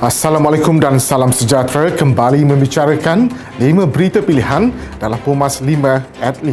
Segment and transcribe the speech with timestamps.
[0.00, 3.28] Assalamualaikum dan salam sejahtera kembali membicarakan
[3.60, 5.76] 5 berita pilihan dalam Pumas 5
[6.24, 6.48] at 5.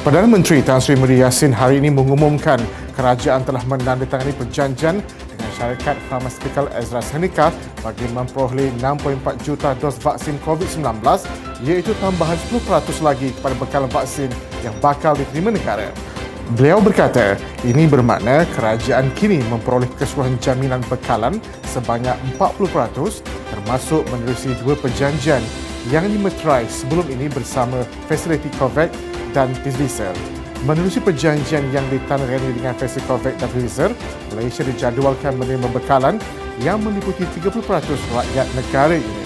[0.00, 2.56] Perdana Menteri Tan Sri Muhyiddin Yassin hari ini mengumumkan
[2.96, 5.04] kerajaan telah menandatangani perjanjian
[5.56, 7.48] syarikat Pharmaceutical AstraZeneca
[7.80, 11.00] bagi memperoleh 6.4 juta dos vaksin COVID-19
[11.64, 14.28] iaitu tambahan 10% lagi kepada bekalan vaksin
[14.60, 15.88] yang bakal diterima negara.
[16.54, 17.34] Beliau berkata,
[17.66, 25.42] ini bermakna kerajaan kini memperoleh keseluruhan jaminan bekalan sebanyak 40% termasuk menerusi dua perjanjian
[25.90, 28.94] yang dimeterai sebelum ini bersama fasiliti COVAX
[29.34, 30.35] dan Pfizer.
[30.66, 33.90] Menerusi perjanjian yang ditandatangani dengan Covax dan Pfizer,
[34.34, 36.18] Malaysia dijadualkan menerima bekalan
[36.58, 37.62] yang meliputi 30%
[38.10, 39.16] rakyat negara ini.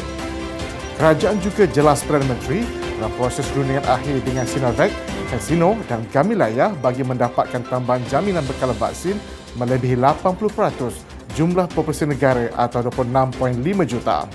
[1.00, 2.60] Kerajaan juga jelas Perdana Menteri
[3.00, 4.92] dalam proses rundingan akhir dengan Sinovac,
[5.32, 9.16] Casino dan Gamilaya bagi mendapatkan tambahan jaminan bekalan vaksin
[9.56, 10.92] melebihi 80%
[11.32, 14.28] jumlah populasi negara atau 26.5 juta.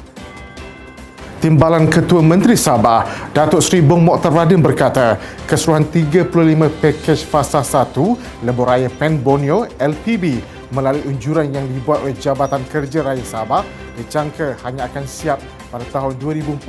[1.45, 7.93] Timbalan Ketua Menteri Sabah, Datuk Seri Bong Mokhtar Radin berkata, keseluruhan 35 pakej fasa 1
[8.41, 10.41] Lebuh Raya Pen Borneo LPB
[10.73, 13.61] melalui unjuran yang dibuat oleh Jabatan Kerja Raya Sabah
[13.93, 15.37] dijangka hanya akan siap
[15.69, 16.65] pada tahun 2040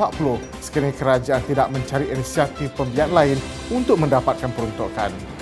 [0.61, 3.39] sekiranya kerajaan tidak mencari inisiatif pembiayaan lain
[3.73, 5.36] untuk mendapatkan peruntukan.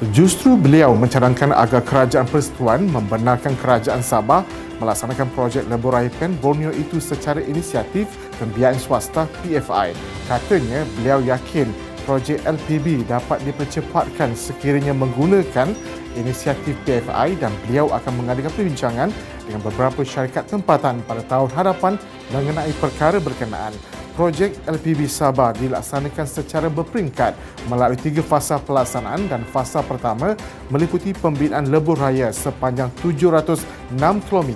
[0.00, 4.48] Justru beliau mencadangkan agar kerajaan persekutuan membenarkan kerajaan Sabah
[4.80, 8.08] melaksanakan projek Lebuh Raya Pen Borneo itu secara inisiatif
[8.40, 9.92] pembiayaan swasta PFI.
[10.24, 11.68] Katanya beliau yakin
[12.08, 15.68] projek LPB dapat dipercepatkan sekiranya menggunakan
[16.16, 19.12] inisiatif PFI dan beliau akan mengadakan perbincangan
[19.44, 22.00] dengan beberapa syarikat tempatan pada tahun hadapan
[22.32, 23.76] mengenai perkara berkenaan.
[24.14, 27.34] Projek LPB Sabah dilaksanakan secara berperingkat
[27.70, 30.34] melalui tiga fasa pelaksanaan dan fasa pertama
[30.68, 33.60] meliputi pembinaan lebuh raya sepanjang 706
[34.00, 34.50] km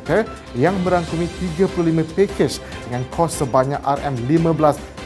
[0.58, 2.52] yang merangkumi 35 pakej
[2.88, 3.80] dengan kos sebanyak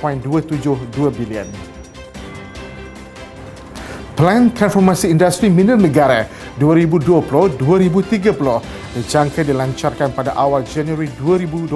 [0.02, 1.48] RM15.272 bilion.
[4.18, 6.26] Plan Transformasi Industri Mineral Negara
[6.58, 8.34] 2020-2030
[8.98, 11.70] dijangka dilancarkan pada awal Januari 2021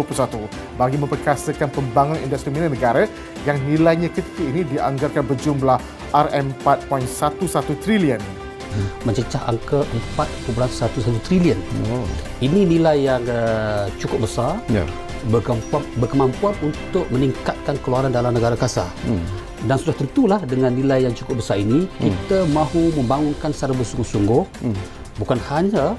[0.74, 3.06] bagi memperkasakan pembangunan industri mineral negara
[3.46, 5.78] yang nilainya ketika ini dianggarkan berjumlah
[6.12, 8.22] RM4.11 trilion.
[9.04, 9.84] Mencecah angka
[10.16, 11.60] 4.11 trilion.
[11.92, 12.08] Oh.
[12.40, 14.56] Ini nilai yang uh, cukup besar.
[14.72, 14.88] Yeah.
[15.28, 18.90] Berkemampuan, berkemampuan untuk meningkatkan keluaran dalam negara kasar.
[19.04, 22.10] Hmm dan sudah tentulah dengan nilai yang cukup besar ini hmm.
[22.26, 24.76] kita mahu membangunkan secara bersungguh-sungguh hmm.
[25.22, 25.94] bukan hanya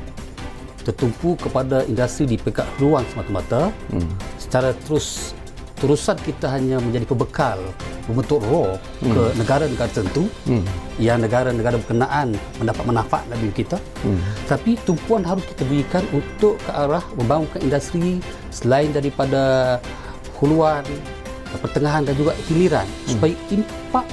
[0.84, 4.12] tertumpu kepada industri di pekat ruang semata-mata hmm.
[4.36, 5.32] secara terus
[5.80, 7.60] terusan kita hanya menjadi pembekal
[8.08, 9.12] membentuk roh hmm.
[9.16, 10.64] ke negara-negara tertentu hmm.
[11.00, 14.20] yang negara-negara berkenaan mendapat manfaat dari kita hmm.
[14.48, 18.20] tapi tumpuan harus kita berikan untuk ke arah membangunkan industri
[18.52, 19.80] selain daripada
[20.40, 20.84] huluan
[21.60, 23.10] pertengahan dan juga hiliran hmm.
[23.10, 24.06] supaya impak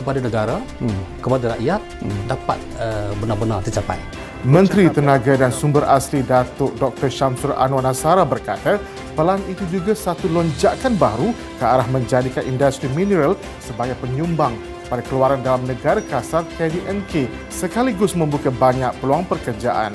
[0.00, 1.02] kepada negara, hmm.
[1.20, 2.22] kepada rakyat hmm.
[2.28, 4.00] dapat uh, benar-benar tercapai.
[4.40, 7.12] Menteri Tenaga dan Sumber Asli Datuk Dr.
[7.12, 8.80] Syamsul Anwar Nasara berkata,
[9.12, 14.56] pelan itu juga satu lonjakan baru ke arah menjadikan industri mineral sebagai penyumbang
[14.88, 19.92] pada keluaran dalam negara kasar KDNK sekaligus membuka banyak peluang pekerjaan.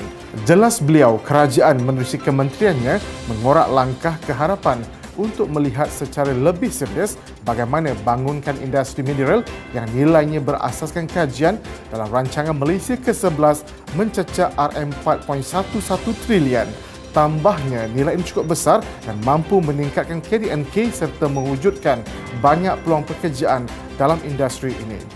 [0.48, 4.80] Jelas beliau, kerajaan menerusi kementeriannya mengorak langkah keharapan
[5.16, 12.56] untuk melihat secara lebih serius bagaimana bangunkan industri mineral yang nilainya berasaskan kajian dalam rancangan
[12.56, 13.64] Malaysia ke-11
[13.96, 16.68] mencecah RM4.11 trilion.
[17.16, 22.04] Tambahnya, nilai ini cukup besar dan mampu meningkatkan KDNK serta mewujudkan
[22.44, 23.64] banyak peluang pekerjaan
[23.96, 25.15] dalam industri ini.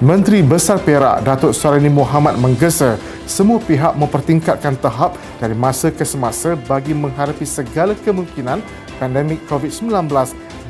[0.00, 2.96] Menteri Besar Perak Datuk Sarini Muhammad menggesa
[3.28, 8.64] semua pihak mempertingkatkan tahap dari masa ke semasa bagi menghadapi segala kemungkinan
[8.96, 10.08] pandemik COVID-19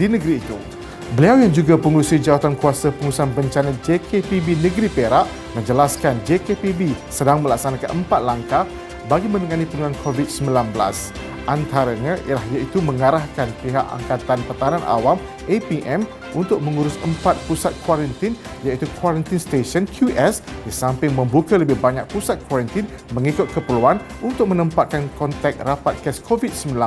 [0.03, 0.59] di negeri itu.
[1.15, 8.03] Beliau yang juga pengurusi jawatan kuasa pengurusan bencana JKPB Negeri Perak menjelaskan JKPB sedang melaksanakan
[8.03, 8.67] empat langkah
[9.06, 10.75] bagi menangani penularan COVID-19
[11.47, 15.17] antaranya ialah iaitu mengarahkan pihak Angkatan Pertahanan Awam
[15.50, 16.05] APM
[16.35, 22.38] untuk mengurus empat pusat kuarantin iaitu Quarantine Station QS di samping membuka lebih banyak pusat
[22.47, 22.87] kuarantin
[23.17, 26.79] mengikut keperluan untuk menempatkan kontak rapat kes COVID-19.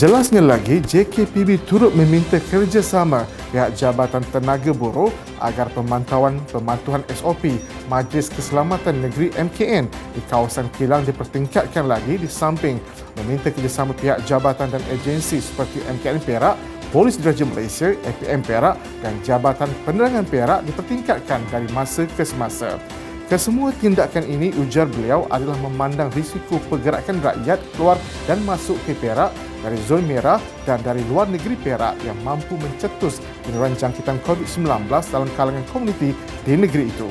[0.00, 7.60] Jelasnya lagi, JKPB turut meminta kerjasama pihak Jabatan Tenaga Buruh agar pemantauan pematuhan SOP
[7.92, 9.84] Majlis Keselamatan Negeri MKN
[10.16, 12.80] di kawasan kilang dipertingkatkan lagi di samping
[13.20, 16.56] meminta kerjasama pihak jabatan dan agensi seperti MKN Perak,
[16.92, 22.76] Polis Diraja Malaysia, APM Perak dan Jabatan Penerangan Perak dipertingkatkan dari masa ke semasa.
[23.32, 27.96] Kesemua tindakan ini, ujar beliau, adalah memandang risiko pergerakan rakyat keluar
[28.28, 29.32] dan masuk ke Perak
[29.64, 30.36] dari zon merah
[30.68, 36.12] dan dari luar negeri Perak yang mampu mencetus penularan jangkitan COVID-19 dalam kalangan komuniti
[36.44, 37.08] di negeri itu.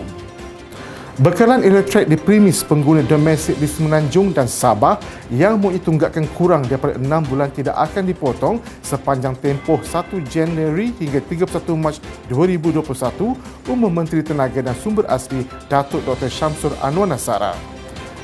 [1.20, 4.96] Bekalan elektrik di premis pengguna domestik di Semenanjung dan Sabah
[5.28, 11.20] yang mempunyai tunggakan kurang daripada 6 bulan tidak akan dipotong sepanjang tempoh 1 Januari hingga
[11.20, 12.00] 31 Mac
[12.32, 13.36] 2021
[13.68, 16.32] Umum Menteri Tenaga dan Sumber Asli Datuk Dr.
[16.32, 17.60] Syamsul Anwar Nasara.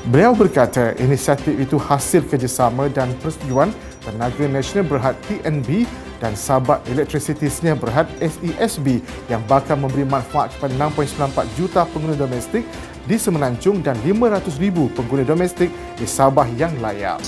[0.08, 3.68] Beliau berkata inisiatif itu hasil kerjasama dan persetujuan
[4.00, 5.84] Tenaga Nasional Berhad TNB
[6.18, 12.66] dan Sabah Electricity Sdn Berhad SESB yang bakal memberi manfaat kepada 6.94 juta pengguna domestik
[13.08, 17.22] di Semenanjung dan 500,000 pengguna domestik di Sabah yang layak.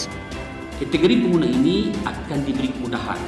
[0.82, 3.20] Kategori pengguna ini akan diberi kemudahan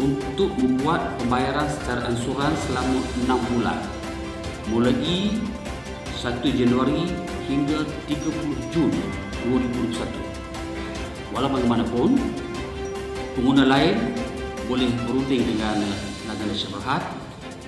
[0.00, 3.78] untuk membuat pembayaran secara ansuran selama 6 bulan
[4.68, 5.32] mulai
[6.24, 7.12] 1 Januari
[7.44, 8.92] hingga 30 Jun
[9.44, 10.08] 2021.
[11.36, 12.16] Walau bagaimanapun,
[13.36, 13.96] pengguna lain
[14.64, 15.76] boleh berunding dengan
[16.24, 17.02] Tenaga Nasional Berhad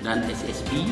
[0.01, 0.85] dan SSB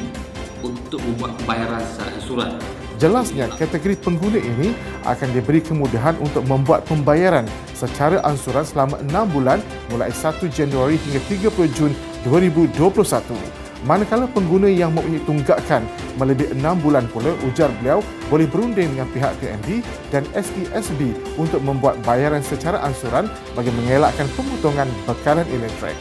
[0.62, 2.52] untuk membuat pembayaran secara ansuran.
[2.96, 4.72] Jelasnya, kategori pengguna ini
[5.04, 7.44] akan diberi kemudahan untuk membuat pembayaran
[7.75, 9.60] secara ansuran selama 6 bulan
[9.92, 11.22] mulai 1 Januari hingga
[11.52, 11.92] 30 Jun
[12.24, 13.65] 2021.
[13.86, 15.86] Manakala pengguna yang mempunyai tunggakan
[16.18, 18.02] melebihi enam bulan pula, ujar beliau
[18.34, 24.90] boleh berunding dengan pihak TNB dan SESB untuk membuat bayaran secara ansuran bagi mengelakkan pemotongan
[25.06, 25.94] bekalan elektrik.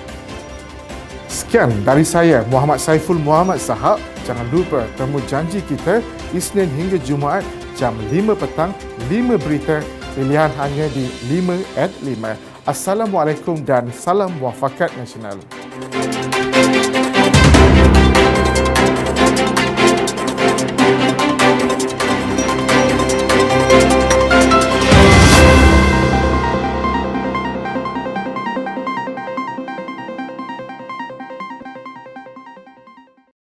[1.28, 4.00] Sekian dari saya, Muhammad Saiful Muhammad Sahab.
[4.24, 6.00] Jangan lupa temu janji kita
[6.32, 7.44] Isnin hingga Jumaat
[7.76, 8.72] jam 5 petang,
[9.12, 9.84] 5 berita
[10.16, 12.32] pilihan hanya di 5 at 5.
[12.64, 15.36] Assalamualaikum dan salam wafakat nasional.